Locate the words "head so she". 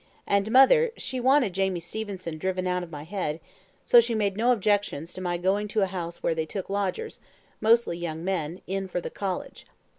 3.03-4.15